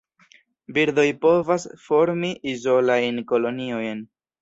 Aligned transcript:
Birdoj 0.77 1.05
povas 1.27 1.67
formi 1.85 2.35
izolajn 2.57 3.25
koloniojn. 3.35 4.07